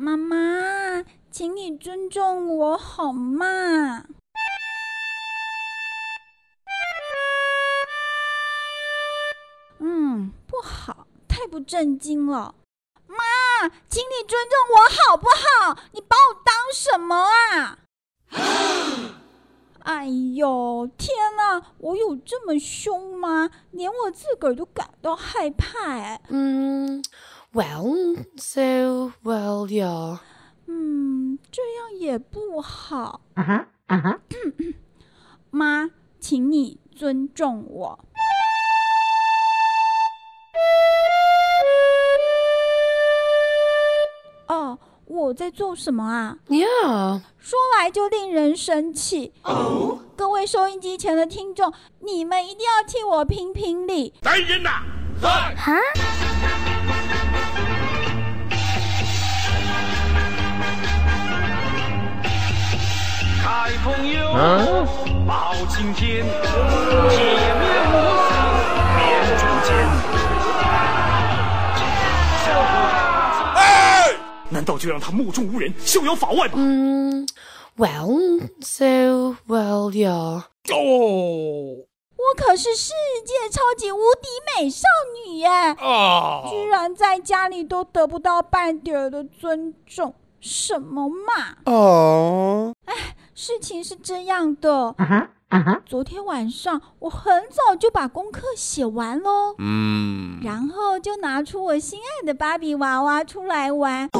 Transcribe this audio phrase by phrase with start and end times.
[0.00, 4.04] 妈妈，请你尊重我好吗？
[9.80, 12.54] 嗯，不好，太不正经了。
[13.08, 15.76] 妈，请你尊重我好不好？
[15.90, 17.78] 你把我当什么啊？
[19.82, 21.60] 哎呦，天哪！
[21.78, 23.50] 我有这么凶吗？
[23.72, 26.20] 连我自个儿都感到害怕哎。
[26.28, 27.02] 嗯
[27.52, 30.18] ，Well, so well, yeah.
[30.66, 33.20] 嗯，这样也不好。
[33.34, 34.20] 啊哈啊哈，
[35.50, 37.98] 妈，请你尊重我。
[44.48, 47.20] 哦，我在做什么啊？Yeah.
[47.38, 49.32] 说来就令人生气。
[49.42, 54.12] 哦各位收音机前的听众，你们一定要替我评评理。
[54.22, 54.82] 来人呐！
[55.20, 55.54] 在！
[55.56, 55.74] 哈，
[63.76, 64.32] 朋友，
[65.26, 67.18] 报青天，铁
[67.58, 68.30] 面无私
[68.96, 68.98] 辨
[69.38, 69.68] 忠奸。
[73.54, 73.58] 哎！
[74.48, 77.26] 难道就让他目中无人、逍遥法外吗？Mm,
[77.76, 80.44] well, so well, yeah.
[80.70, 81.84] 哦
[82.18, 82.92] 我可是世
[83.24, 84.28] 界超级无敌
[84.62, 84.86] 美少
[85.26, 86.44] 女耶，啊！
[86.50, 91.56] 居然在家里都得不到半点的尊重，什么嘛？
[91.64, 92.74] 哦，
[93.38, 94.92] 事情是这样的，
[95.48, 104.10] 啊哈，昨天晚上我很早就把功课写完喽，嗯，然后就拿出我心爱的芭比娃娃出来玩。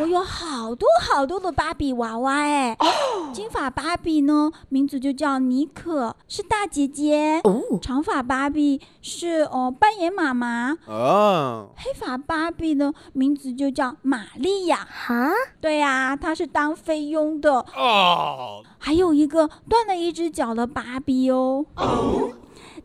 [0.00, 2.76] 我有好多好多的芭比娃娃哎。
[2.80, 2.86] 哦
[3.32, 7.40] 金发芭比呢，名字就叫妮可，是大姐姐。
[7.44, 7.80] Oh.
[7.80, 10.76] 长发芭比是哦扮演妈妈。
[10.86, 14.78] 哦，黑发芭比呢，名字就叫玛利亚。
[14.90, 15.30] 哈，
[15.60, 17.64] 对呀、她是当菲佣的。
[17.76, 18.64] 哦！
[18.78, 21.64] 还有一个断了一只脚的芭比哦。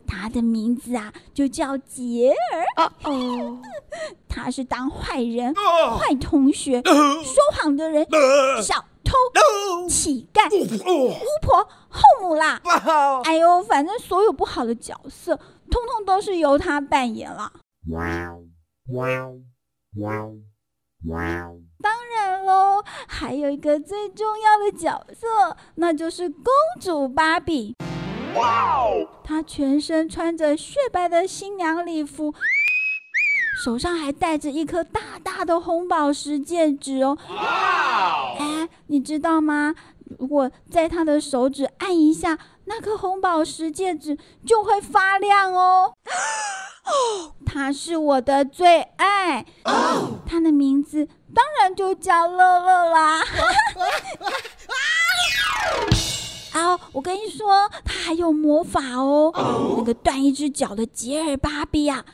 [0.06, 2.86] 她的名字啊，就叫杰尔。
[3.04, 3.58] 哦，
[4.28, 8.06] 她是当坏人、啊坏同学、说谎的人、
[8.62, 9.14] 小偷、
[9.88, 10.46] 乞丐、
[10.84, 11.14] 哦。
[11.14, 12.60] 巫婆、后母啦。
[13.24, 15.36] 哎呦，反正所有不好的角色，
[15.70, 17.52] 通通都是由他扮演了。
[23.06, 26.44] 还有一个最重要的角色，那就是公
[26.80, 27.74] 主芭比。
[28.34, 29.06] 哇哦！
[29.22, 32.32] 她全身穿着雪白的新娘礼服，
[33.62, 37.18] 手上还戴着一颗大大的红宝石戒指哦。
[37.28, 39.74] 哇哎，你知道吗？
[40.18, 45.92] 如果在她的手指按一下，那颗红宝石戒指就会发亮哦。
[47.46, 49.44] 她是我的最爱，
[50.26, 53.22] 他的名字当然就叫乐乐啦。
[56.52, 59.32] 啊，我跟你说，他还有魔法哦。
[59.78, 62.04] 那个断一只脚的杰尔巴比呀、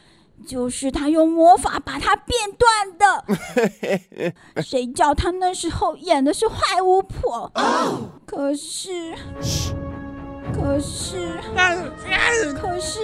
[0.47, 3.25] 就是他用魔法把它变断的。
[4.63, 7.51] 谁叫他那时候演的是坏巫婆？
[8.27, 9.15] 可是，
[10.61, 11.17] 可是，
[12.61, 12.99] 可是，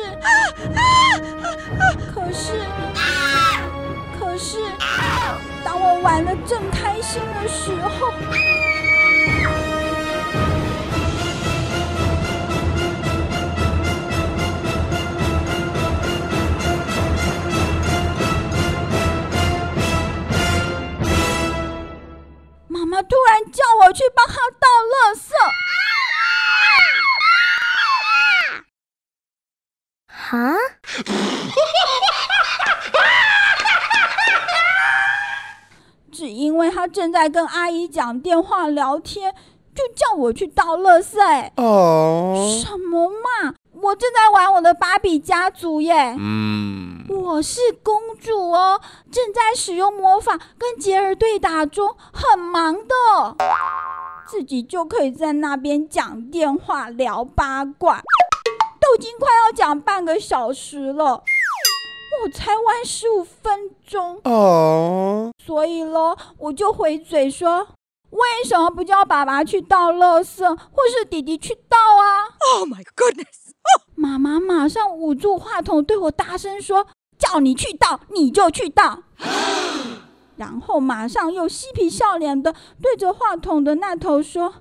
[2.15, 2.53] 可是，
[4.19, 4.59] 可是，
[5.65, 8.13] 当我玩的正开心的时候，
[36.13, 39.35] 只因为他正在跟阿姨讲电话聊天，
[39.75, 41.53] 就叫我去倒垃圾、欸。
[41.57, 43.55] 哦，什么嘛！
[43.73, 46.15] 我正在玩我的芭比家族耶。
[46.17, 48.81] 嗯，我是公主哦，
[49.11, 53.37] 正在使用魔法跟杰尔对打中，很忙的，
[54.29, 58.03] 自己就可以在那边讲电话聊八卦，都
[58.95, 61.23] 已经快要讲半个小时了，
[62.23, 64.21] 我才玩十五分钟。
[64.25, 67.67] 哦，所以咯，我就回嘴说
[68.11, 73.53] ：“为什么不叫爸爸去倒垃圾，或是弟弟去倒啊 Oh my goodness!
[73.97, 76.87] 妈妈马上捂住话筒，对我大声说
[77.19, 79.03] ：“叫你去倒，你就去倒。
[80.37, 84.55] ”然后马上又嬉皮笑脸的对着话筒的那头说：“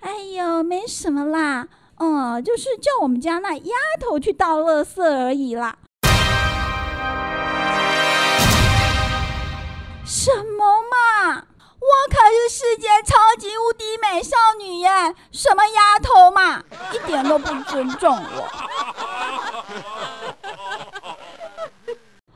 [0.00, 1.68] 哎呦，没什么啦，
[2.04, 5.76] 嗯，就是叫我们家那丫头去倒垃圾而已啦。”
[10.04, 11.44] 什么嘛！
[11.78, 18.48] 我可是世界超级无敌美少女耶，什么丫头嘛，一点都不尊重我。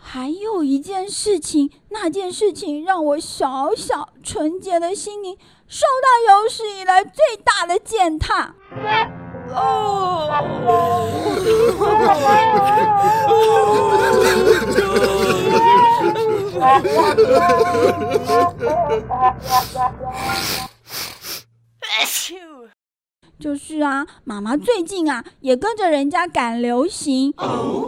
[0.01, 5.37] 还有一件事情，那件事情让我小小纯洁的心灵
[5.67, 8.55] 受到有史以来最大的践踏。
[9.49, 10.33] Oh.
[21.81, 22.69] Bless you.
[23.39, 27.33] 就是啊，妈妈最近啊也跟着人家赶流行，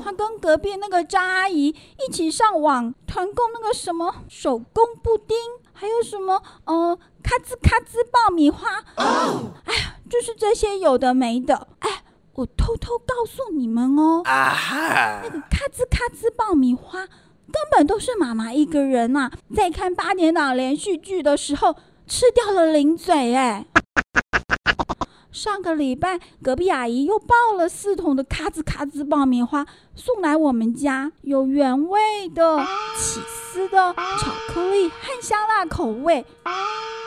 [0.05, 5.37] 她跟隔壁那个张阿姨一起上网团购那个什么手工布丁，
[5.73, 11.69] 还有什么呃咔吱咔吱爆米花，哎呀，就是这些有的没的。
[11.79, 12.03] 哎，
[12.35, 21.75] 我偷偷告诉你们哦，啊哈那个咔吱咔吱爆米花根本都是妈妈一个人啊，在看八点档连续剧的时候
[22.07, 23.65] 吃掉了零嘴哎。
[25.31, 32.59] 上个礼拜，隔壁阿姨又抱了四桶的咔吱咔吱爆米花送来我们家，有原味的、
[32.97, 36.25] 起司的、巧克力和香辣口味。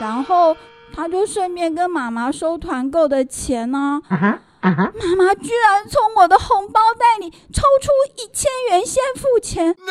[0.00, 0.56] 然后
[0.94, 4.70] 她就顺便跟妈妈收团购的钱呢、妈
[5.16, 9.86] 妈居然从我的红包袋里抽出一千元先付钱，更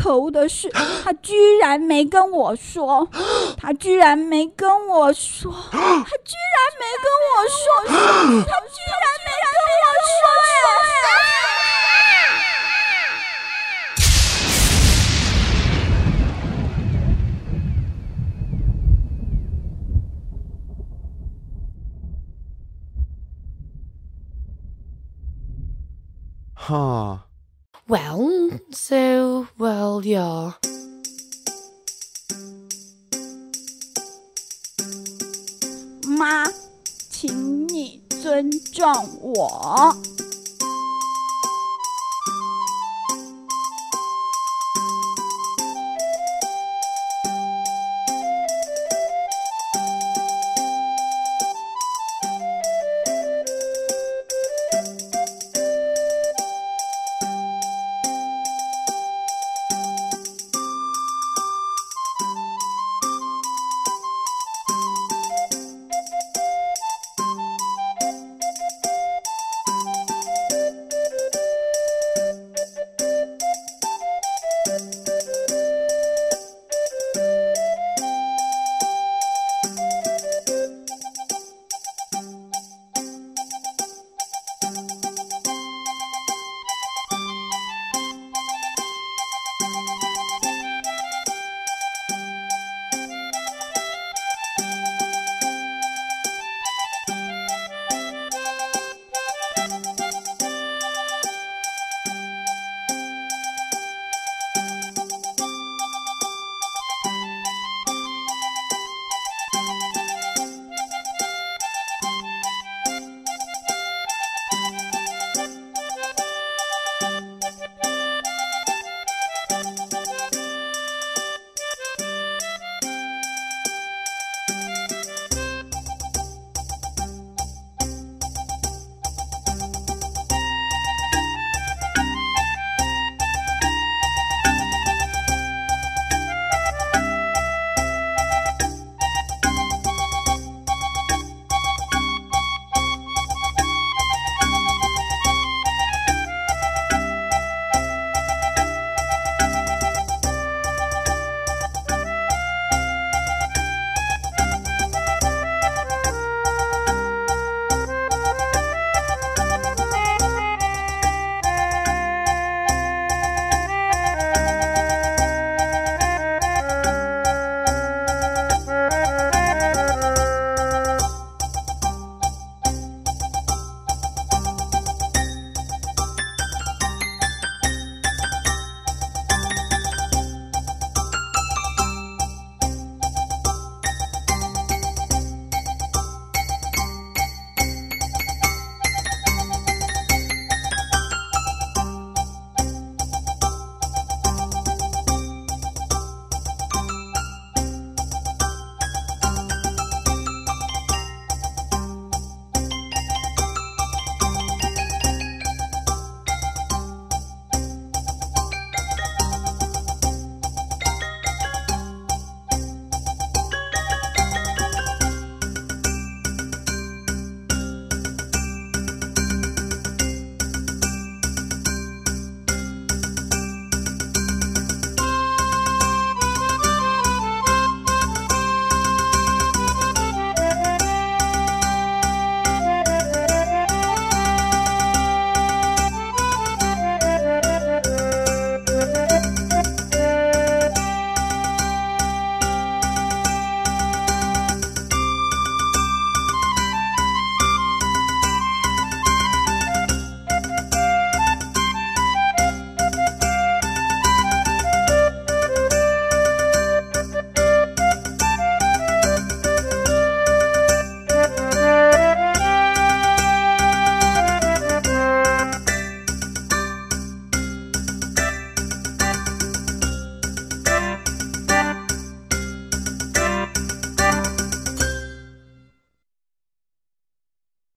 [0.00, 0.70] 可恶的是，
[1.02, 3.08] 他居然没跟我说，
[3.56, 10.22] 他居然没跟我说，他居然没跟我说，他居然没跟我说，
[10.54, 10.66] 呀。
[26.54, 27.27] 哈
[27.87, 30.53] Well, so, well, yeah.
[36.07, 36.45] 妈，
[37.09, 38.91] 请你尊重
[39.21, 39.95] 我。